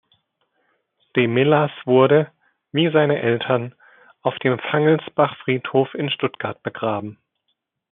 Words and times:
De 1.15 1.27
Millas 1.27 1.69
wurde, 1.85 2.31
wie 2.71 2.89
seine 2.91 3.19
Eltern, 3.21 3.75
auf 4.23 4.33
dem 4.39 4.57
Fangelsbach-Friedhof 4.57 5.93
in 5.93 6.09
Stuttgart 6.09 6.63
begraben. 6.63 7.19